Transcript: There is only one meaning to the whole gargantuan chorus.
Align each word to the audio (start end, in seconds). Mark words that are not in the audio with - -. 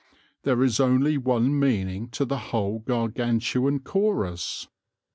There 0.41 0.63
is 0.63 0.79
only 0.79 1.19
one 1.19 1.59
meaning 1.59 2.09
to 2.09 2.25
the 2.25 2.37
whole 2.49 2.79
gargantuan 2.79 3.81
chorus. 3.81 4.67